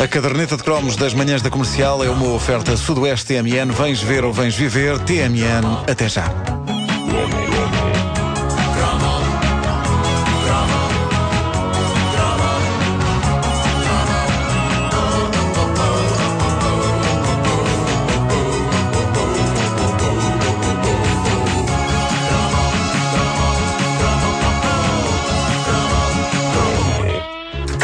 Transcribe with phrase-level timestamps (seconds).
[0.00, 3.70] A caderneta de cromos das manhãs da comercial é uma oferta Sudoeste TMN.
[3.70, 4.98] Vens ver ou vens viver?
[5.00, 6.24] TMN, até já.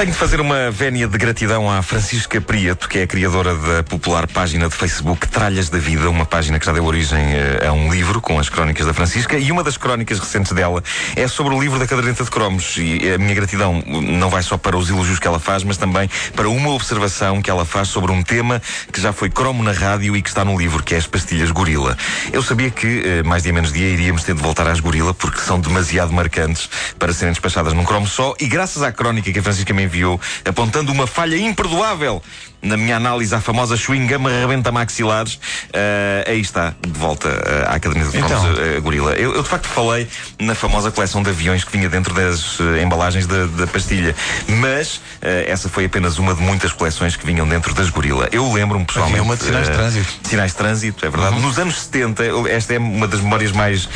[0.02, 3.84] Tenho de fazer uma vénia de gratidão à Francisca Prieto, que é a criadora da
[3.84, 7.72] popular página de Facebook Tralhas da Vida, uma página que já deu origem eh, a
[7.72, 9.38] um livro com as crónicas da Francisca.
[9.38, 10.82] E uma das crónicas recentes dela
[11.14, 12.76] é sobre o livro da caderneta de cromos.
[12.78, 16.10] E a minha gratidão não vai só para os elogios que ela faz, mas também
[16.34, 18.60] para uma observação que ela faz sobre um tema
[18.92, 21.52] que já foi cromo na rádio e que está no livro, que é as pastilhas
[21.52, 21.96] gorila.
[22.32, 25.40] Eu sabia que, eh, mais dia menos dia, iríamos ter de voltar às gorila, porque
[25.40, 28.34] são demasiado marcantes para serem despachadas num cromo só.
[28.40, 32.22] E graças à crónica que a Francisca me enviou, apontando uma falha imperdoável
[32.62, 37.74] na minha análise à famosa chewing gum arrebenta maxilares, uh, aí está, de volta uh,
[37.74, 38.28] à caderneta de Então.
[38.40, 39.12] cromos uh, gorila.
[39.14, 40.06] Eu, eu, de facto falei
[40.38, 44.14] na famosa coleção de aviões que vinha dentro das embalagens da, da pastilha,
[44.46, 48.28] mas essa foi apenas uma de muitas coleções que vinham dentro das gorila.
[48.30, 49.18] Eu lembro-me pessoalmente.
[49.18, 50.28] Havia uma de sinais de trânsito.
[50.28, 51.40] Sinais de trânsito, é verdade.
[51.40, 53.88] Nos anos 70, eu- esta é uma das memórias mais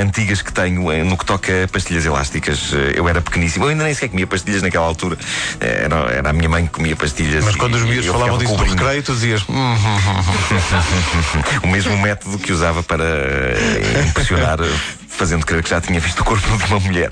[0.00, 2.72] antigas que tenho uh, no que toca a pastilhas elásticas.
[2.94, 5.16] Eu era pequeníssimo, eu ainda nem sequer comia pastilhas naquela altura.
[5.60, 7.44] Uh, Era, era a minha mãe que comia pastilhas.
[7.44, 9.42] Mas e- quando os miúdos falavam disso no recreio, tu dizias.
[9.48, 9.78] "Hum, hum,
[11.64, 14.68] o mesmo método que usava para eh, impressionar, eh,
[15.08, 17.10] fazendo crer que já tinha visto o corpo de uma mulher.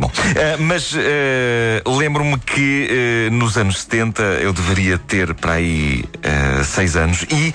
[0.00, 6.02] Bom, eh, mas eh, lembro-me que eh, nos anos 70 eu deveria ter para aí
[6.64, 7.52] 6 anos e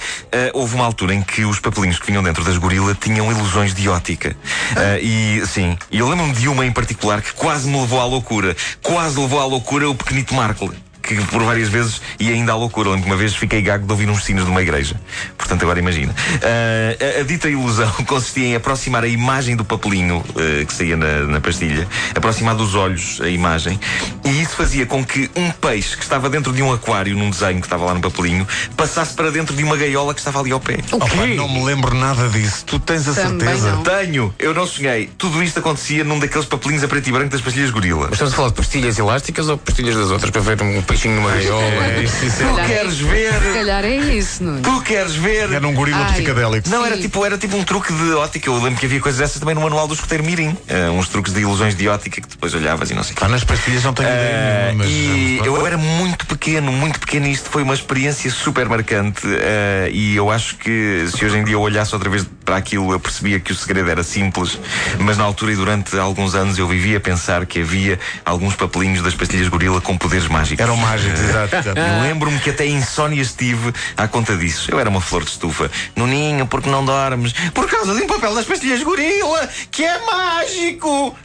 [0.53, 3.89] houve uma altura em que os papelinhos que vinham dentro das gorila tinham ilusões de
[3.89, 4.35] ótica.
[4.75, 8.05] Eh, e sim, e eu lembro-me de uma em particular que quase me levou à
[8.05, 8.55] loucura.
[8.83, 10.71] Quase levou à loucura o pequenito Marco
[11.05, 12.89] que por várias vezes ia ainda à loucura.
[12.89, 14.99] Lembro que uma vez fiquei gago de ouvir uns sinos de uma igreja.
[15.37, 16.13] Portanto, agora imagina.
[16.41, 20.97] Ah, a, a dita ilusão consistia em aproximar a imagem do papelinho ah, que saía
[20.97, 23.79] na, na pastilha, aproximar dos olhos a imagem,
[24.23, 27.59] e isso fazia com que um peixe que estava dentro de um aquário, num desenho
[27.59, 30.59] que estava lá no papelinho, passasse para dentro de uma gaiola que estava ali ao
[30.59, 30.77] pé.
[30.91, 32.65] Opa, não me lembro nada disso.
[32.65, 33.71] Tu tens a Também certeza?
[33.71, 33.83] não.
[33.83, 35.09] Tenho, eu não sonhei.
[35.17, 38.05] Tudo isto acontecia num daqueles papelinhos a preto e branco das pastilhas gorila.
[38.05, 41.15] Mas estamos a falar de pastilhas elásticas ou pastilhas das outras para ver um peixinho
[41.15, 41.85] numa gaiola?
[41.85, 42.47] É, isso, isso Tu é.
[42.55, 43.53] calhar queres Se ver?
[43.53, 44.61] calhar é isso, Nuno.
[44.61, 45.51] Tu queres ver?
[45.51, 46.13] Era um gorila Ai.
[46.13, 46.69] psicadélico.
[46.69, 48.49] Não, era tipo, era tipo um truque de ótica.
[48.49, 50.55] Eu lembro que havia coisas dessas também no manual do escoteiro Mirim.
[50.67, 53.21] Eh, uns truques de ilusões de ótica que depois olhavas e não sei o quê.
[53.21, 54.89] Pá, nas pastilhas não tenho Eh, ideia nenhuma, mas.
[54.89, 59.21] e mas- eu era muito pequeno, muito pequeno, e isto foi uma experiência super marcante.
[59.25, 62.91] eh, e eu acho que se hoje em dia eu olhasse outra vez para aquilo,
[62.91, 64.57] eu percebia que o segredo era simples,
[64.99, 69.01] mas na altura e durante alguns anos eu vivia a pensar que havia alguns papelinhos
[69.03, 70.63] das pastilhas gorila com poderes mágicos.
[70.63, 71.55] Eram mágicos, exato.
[71.55, 71.79] exato.
[71.79, 74.71] Eu Lembro-me que até insónias tive à conta disso.
[74.71, 75.69] Eu era uma flor de estufa.
[75.95, 77.33] No ninho, porque não dormes?
[77.53, 81.15] Por causa de um papel das pastilhas gorila, que é mágico!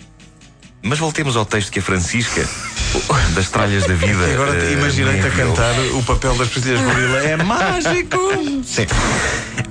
[0.82, 2.48] Mas voltemos ao texto que a Francisca,
[3.34, 4.26] das tralhas da vida.
[4.26, 7.18] E agora eh, imaginei-te a cantar o papel das pastilhas gorila.
[7.18, 8.18] É mágico!
[8.64, 8.86] Sim.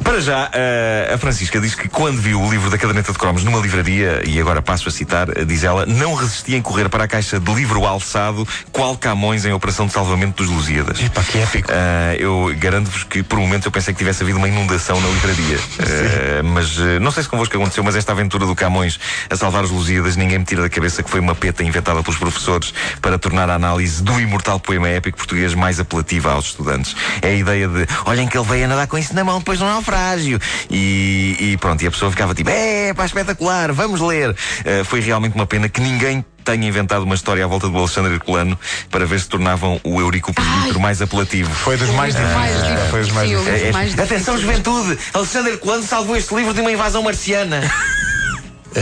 [0.04, 3.44] Para já, eh, a Francisca diz que quando viu o livro da caderneta de cromos
[3.44, 7.04] numa livraria, e agora passo a citar, eh, diz ela, não resistia em correr para
[7.04, 11.00] a caixa de livro alçado, qual Camões em Operação de Salvamento dos Lusíadas.
[11.00, 11.70] Epá, que épico.
[11.72, 15.08] Ah, eu garanto-vos que por um momento eu pensei que tivesse havido uma inundação na
[15.08, 15.60] livraria.
[15.80, 19.72] Ah, mas não sei se convosco aconteceu, mas esta aventura do Camões a salvar os
[19.72, 23.50] Lusíadas, ninguém me tira da cabeça que foi uma peta inventada pelos professores para tornar
[23.50, 26.96] a análise do imortal poema épico português mais apelativa aos estudantes.
[27.22, 29.58] É a ideia de olhem que ele veio a nadar com isso na mão depois
[29.58, 30.40] de um naufrágio.
[30.70, 34.36] E, e pronto, e a pessoa ficava tipo, é pá, espetacular, vamos ler.
[34.66, 38.14] Ah, foi realmente uma pena que ninguém tenha inventado uma história à volta do Alexandre
[38.14, 38.58] Herculano
[38.90, 40.82] para ver se tornavam o Eurico Presbítero Ai.
[40.82, 41.54] mais apelativo.
[41.54, 42.64] Foi dos mais difíceis.
[42.64, 43.56] pá, Foi dos mais difíceis.
[43.62, 43.74] lembro.
[43.74, 44.98] mais Atenção, juventude!
[45.14, 47.62] Alexandre Colano salvou este livro de uma invasão marciana.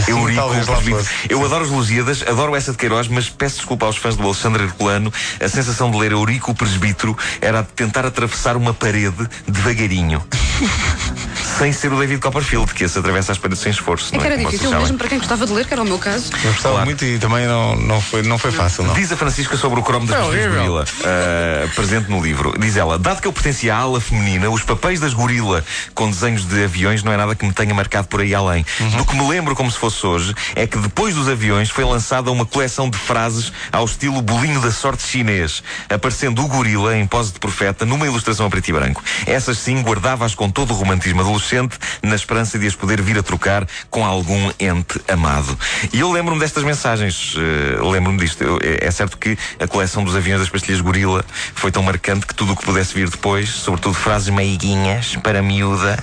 [0.08, 1.04] Eurico talvez lá Presbítero.
[1.04, 1.16] fosse.
[1.30, 4.64] Eu adoro os Lusíadas, adoro essa de Queiroz, mas peço desculpa aos fãs do Alexandre
[4.64, 5.12] Herculano.
[5.40, 10.24] A sensação de ler Eurico Presbítero era de tentar atravessar uma parede devagarinho.
[11.58, 14.14] sem ser o David Copperfield, que esse atravessa as paredes sem esforço.
[14.16, 15.98] É que era Como difícil mesmo para quem gostava de ler, que era o meu
[15.98, 16.30] caso.
[16.44, 16.86] Eu gostava Claro.
[16.86, 18.94] muito e também não, não, foi, não foi fácil, não.
[18.94, 20.52] Diz a Francisca sobre o cromo das É horrível.
[20.54, 22.54] gorila, ah, presente no livro.
[22.60, 25.64] Diz ela: Dado que eu pertencia à ala feminina, os papéis das gorila
[25.96, 28.66] com desenhos de aviões não é nada que me tenha marcado por aí além.
[28.96, 32.32] Do que me lembro como se fosse hoje, é que depois dos aviões foi lançada
[32.32, 37.34] uma coleção de frases ao estilo bolinho da sorte chinês, aparecendo o gorila em pose
[37.34, 39.04] de profeta numa ilustração a preto e branco.
[39.26, 43.18] Essas sim guardava-as com todo o romantismo adolescente adolescente na esperança de as poder vir
[43.18, 45.58] a trocar com algum ente amado.
[45.94, 48.44] E eu lembro-me destas mensagens, uh, lembro-me disto.
[48.44, 51.24] Eu, é, é certo que a coleção dos aviões das pastilhas gorila
[51.56, 55.98] foi tão marcante que tudo o que pudesse vir depois, sobretudo frases meiguinhas para miúda,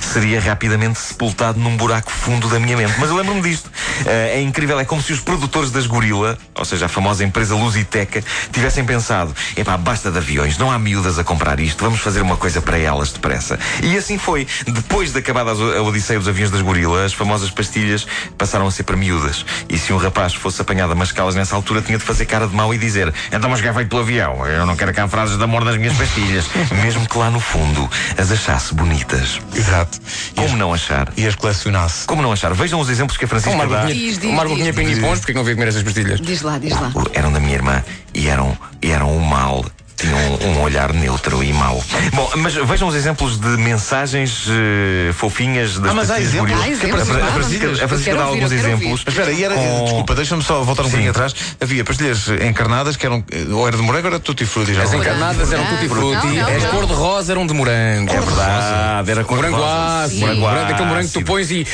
[0.00, 2.94] seria rapidamente sepultado num buraco fundo da minha mente.
[2.98, 3.66] Mas eu lembro-me disto.
[3.66, 7.54] Uh, é incrível, é como se os produtores das gorila, ou seja, a famosa empresa
[7.54, 12.20] Lusiteca, tivessem pensado: epá, basta de aviões, não há miúdas a comprar isto, vamos fazer
[12.20, 13.58] uma coisa para elas depressa.
[13.82, 14.46] E assim foi.
[14.90, 18.04] Depois de acabada a Odisseia dos aviões das gorila, as famosas pastilhas
[18.36, 19.46] passaram a ser para miúdas.
[19.68, 22.56] E se um rapaz fosse apanhado a mascá-las nessa altura, tinha de fazer cara de
[22.56, 24.44] mau e dizer: então, mas que é feito pelo avião?
[24.44, 26.44] Eu não quero cá frases de amor das minhas pastilhas.
[26.82, 27.88] Mesmo que lá no fundo
[28.18, 29.40] as achasse bonitas.
[29.54, 30.00] Exato.
[30.34, 31.12] Como as, não achar?
[31.16, 32.04] E as colecionasse.
[32.04, 32.52] Como não achar?
[32.52, 33.84] Vejam os exemplos que a Francisca dá.
[33.84, 34.74] Diz, diz, o diz, tinha diz.
[34.74, 36.20] pingue-pons, porque não veio comer essas pastilhas?
[36.20, 36.92] Diz lá, diz lá.
[37.12, 39.64] Eram da minha irmã e eram, e eram um mal.
[40.00, 41.82] Tinham um, um olhar neutro e mau.
[42.14, 46.60] Bom, mas vejam os exemplos de mensagens eh, fofinhas das Ah, mas há pastilhas exemplos?
[46.62, 47.32] Há exemplos, A a.
[47.32, 49.02] Francisca, a Eu Francisca dá ouvir, alguns exemplos.
[49.04, 50.90] Mas espera, e era, com- desculpa, deixa-me só voltar um Sim.
[50.92, 51.34] bocadinho atrás.
[51.60, 54.72] Havia pastilhas encarnadas que eram, eh, ou era de morango ou era de tutti frutti
[54.72, 54.84] já.
[54.84, 58.10] As encarnadas eram Não, tutti frutti, não, não, as cor-de-rosa eram de morango.
[58.12, 60.04] É verdade, era cor de Morango rosa.
[60.04, 61.66] ácido, morango, aquele morango que tu pões e.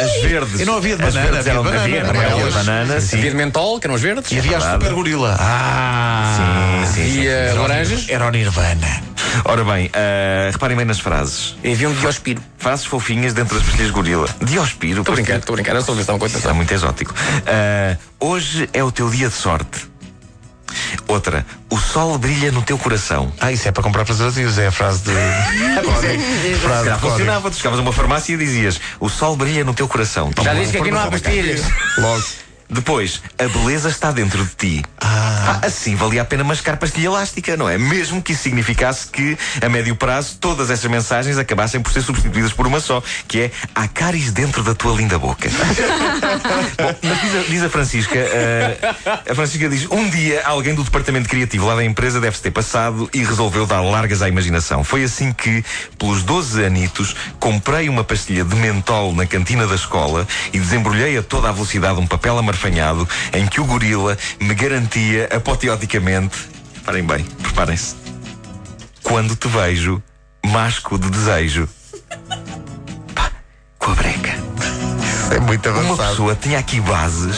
[0.00, 0.60] As verdes.
[0.60, 2.32] E não havia de As banana, verdes havia eram banana, havia, amarelas.
[2.32, 3.18] havia de banana, sim.
[3.18, 4.32] Havia de mentol, que eram as verdes.
[4.32, 4.82] E havia a verdade.
[4.82, 5.36] super gorila.
[5.38, 6.84] Ah!
[6.84, 7.28] Sim, sim, sim.
[7.28, 8.06] Havia laranjas.
[8.08, 9.02] Era o Nirvana.
[9.44, 11.56] Ora bem, ah, reparem bem nas frases.
[11.62, 12.42] E havia um diospiro.
[12.58, 14.28] Frases fofinhas dentro das pastilhas gorila.
[14.42, 15.00] Diospiro.
[15.00, 15.74] Estou a brincar, estou a brincar.
[15.74, 17.14] Eu sou com Isso é muito exótico.
[17.46, 19.89] Ah, hoje é o teu dia de sorte.
[21.10, 23.32] Outra, o sol brilha no teu coração.
[23.40, 25.10] Ah, isso é para comprar preservativos, é a frase de.
[26.62, 29.74] frase Já de funcionava, tu chegavas a uma farmácia e dizias: O sol brilha no
[29.74, 30.30] teu coração.
[30.32, 30.60] Toma Já lá.
[30.60, 31.62] disse que aqui não há pastilhas.
[31.98, 32.22] Logo.
[32.70, 34.84] Depois, a beleza está dentro de ti.
[35.00, 37.76] Ah, assim valia a pena mascar pastilha elástica, não é?
[37.76, 42.52] Mesmo que isso significasse que, a médio prazo, todas essas mensagens acabassem por ser substituídas
[42.52, 45.48] por uma só, que é há cáries dentro da tua linda boca.
[46.78, 48.78] Bom, mas diz a, diz a Francisca, eh,
[49.28, 53.10] a Francisca diz: um dia alguém do departamento criativo lá da empresa deve-se ter passado
[53.12, 54.84] e resolveu dar largas à imaginação.
[54.84, 55.64] Foi assim que,
[55.98, 61.22] pelos 12 anitos, comprei uma pastilha de mentol na cantina da escola e desembrulhei a
[61.22, 62.38] toda a velocidade um papel
[63.32, 66.36] em que o gorila me garantia apoteoticamente.
[66.84, 67.94] Parem bem, preparem-se.
[69.02, 70.02] Quando te vejo,
[70.46, 71.68] masco de desejo.
[73.14, 73.30] Pá,
[73.78, 74.34] com a breca.
[75.30, 76.10] É muito Uma avançado.
[76.10, 77.36] pessoa tinha aqui bases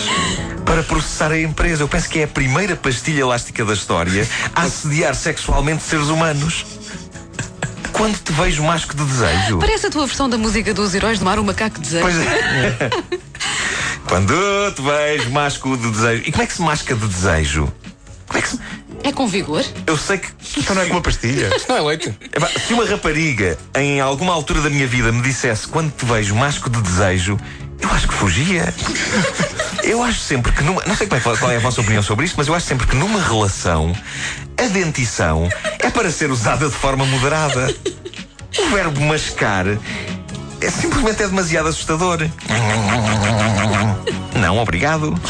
[0.64, 1.82] para processar a empresa.
[1.82, 6.66] Eu penso que é a primeira pastilha elástica da história a assediar sexualmente seres humanos.
[7.92, 9.58] Quando te vejo masco de desejo.
[9.58, 12.02] Parece a tua versão da música dos Heróis do Mar, o macaco desejo.
[12.02, 12.90] Pois é.
[14.08, 14.34] Quando
[14.74, 16.22] te vejo masco de desejo.
[16.26, 17.72] E como é que se masca de desejo?
[18.26, 18.58] Como é que se...
[19.04, 19.64] É com vigor?
[19.86, 20.28] Eu sei que.
[20.56, 21.50] Então não é com uma pastilha.
[21.68, 22.16] Não é leite.
[22.32, 26.34] Epá, se uma rapariga, em alguma altura da minha vida, me dissesse quando te vejo
[26.36, 27.36] masco de desejo,
[27.80, 28.72] eu acho que fugia.
[29.82, 30.82] Eu acho sempre que numa.
[30.86, 32.94] Não sei é, qual é a vossa opinião sobre isto, mas eu acho sempre que
[32.94, 33.92] numa relação,
[34.56, 35.48] a dentição
[35.80, 37.74] é para ser usada de forma moderada.
[38.56, 39.66] O verbo mascar
[40.60, 42.18] é simplesmente é demasiado assustador.
[44.42, 45.14] Não, obrigado.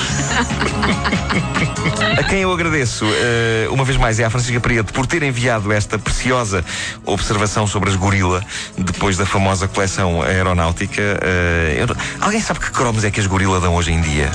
[2.19, 5.70] A quem eu agradeço, eh, uma vez mais, é à Francisca Prieto por ter enviado
[5.70, 6.64] esta preciosa
[7.05, 8.43] observação sobre as gorila
[8.76, 11.03] depois da famosa coleção aeronáutica.
[11.23, 14.31] Eh, eu Alguém sabe que cromos é que as gorila dão hoje em dia?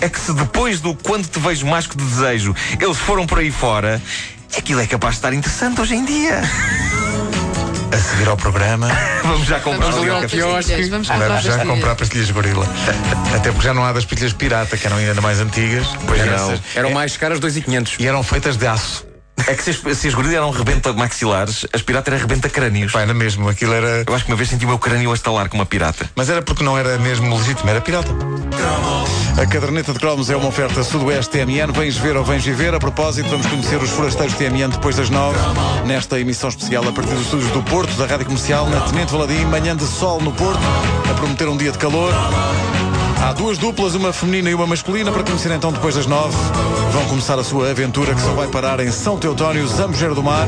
[0.00, 3.50] É que se depois do quando te vejo masco de desejo eles foram por aí
[3.50, 4.00] fora,
[4.56, 6.40] aquilo é capaz de estar interessante hoje em dia.
[7.92, 8.88] A seguir ao programa,
[9.24, 12.66] Vamos já comprar Vamos ali ao pastilhas, Vamos comprar vamos já comprar pastilhas gorila.
[13.34, 15.86] Até porque já não há das pastilhas pirata, que eram ainda mais antigas.
[16.06, 17.96] Pois Eram essas- Eram mais caras 2,500.
[17.98, 19.07] E eram feitas de aço.
[19.48, 22.92] É que se as, se as gorilas eram rebenta maxilares, as pirata era rebenta crânios.
[22.92, 24.04] Pá, era mesmo, aquilo era.
[24.06, 26.10] Eu acho que uma vez senti o meu crânio a estalar com uma pirata.
[26.14, 28.10] Mas era porque não era mesmo legítimo, era pirata.
[29.40, 31.72] A caderneta de cromos é uma oferta Sudoeste TMN.
[31.72, 32.74] Vens ver ou vens viver.
[32.74, 35.38] A propósito, vamos conhecer os forasteiros TMN depois das nove,
[35.86, 39.46] nesta emissão especial a partir dos estúdios do Porto, da Rádio Comercial, na Tenente Valadim,
[39.46, 40.60] manhã de sol no Porto,
[41.10, 42.12] a prometer um dia de calor.
[43.22, 46.36] Há duas duplas, uma feminina e uma masculina, para conhecer então depois das nove.
[46.92, 50.46] Vão começar a sua aventura que só vai parar em São Teotónio, Zambujeiro do Mar.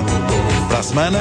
[0.69, 1.21] Para a semana.